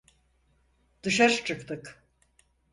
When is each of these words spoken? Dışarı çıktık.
Dışarı 1.03 1.43
çıktık. 1.43 2.03